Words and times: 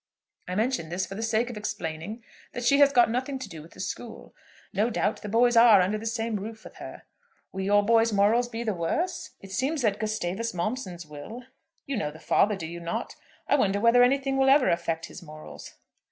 I 0.47 0.55
mention 0.55 0.89
this 0.89 1.05
for 1.05 1.13
the 1.13 1.21
sake 1.21 1.51
of 1.51 1.57
explaining 1.57 2.23
that 2.53 2.63
she 2.63 2.79
has 2.79 2.91
got 2.91 3.07
nothing 3.07 3.37
to 3.37 3.47
do 3.47 3.61
with 3.61 3.73
the 3.73 3.79
school. 3.79 4.33
No 4.73 4.89
doubt 4.89 5.21
the 5.21 5.29
boys 5.29 5.55
are 5.55 5.79
under 5.79 5.99
the 5.99 6.07
same 6.07 6.37
roof 6.37 6.63
with 6.63 6.77
her. 6.77 7.03
Will 7.51 7.61
your 7.61 7.83
boy's 7.85 8.11
morals 8.11 8.49
be 8.49 8.63
the 8.63 8.73
worse? 8.73 9.35
It 9.41 9.51
seems 9.51 9.83
that 9.83 9.99
Gustavus 9.99 10.53
Momson's 10.53 11.05
will. 11.05 11.43
You 11.85 11.97
know 11.97 12.09
the 12.09 12.19
father; 12.19 12.55
do 12.55 12.65
you 12.65 12.79
not? 12.79 13.15
I 13.47 13.55
wonder 13.55 13.79
whether 13.79 14.01
anything 14.01 14.37
will 14.37 14.49
ever 14.49 14.69
affect 14.69 15.05
his 15.05 15.21
morals? 15.21 15.75